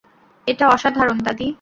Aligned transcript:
এটা 0.47 0.65
অসাধারণ, 0.67 1.17
দাদি। 1.25 1.47